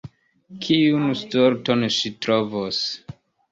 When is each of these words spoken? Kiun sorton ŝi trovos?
Kiun 0.63 1.05
sorton 1.19 1.87
ŝi 1.99 2.13
trovos? 2.27 2.83